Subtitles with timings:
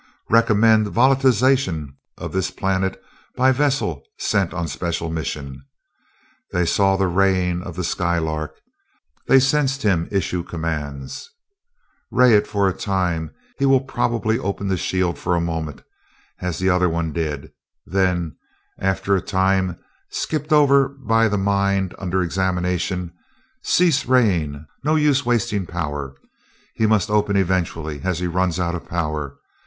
[0.31, 2.99] Recommend volatilization of this planet
[3.35, 5.63] by vessel sent on special mission."
[6.51, 8.55] They saw the raying of the Skylark.
[9.27, 11.29] They sensed him issue commands:
[12.09, 13.29] "Ray it for a time;
[13.59, 15.83] he will probably open the shield for a moment,
[16.39, 17.51] as the other one did,"
[17.85, 18.37] then,
[18.79, 19.77] after a time
[20.09, 23.13] skipped over by the mind under examination.
[23.61, 26.15] "Cease raying no use wasting power.
[26.73, 29.35] He must open eventually, as he runs out of power.